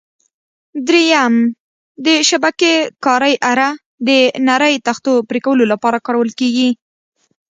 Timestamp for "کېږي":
6.39-6.69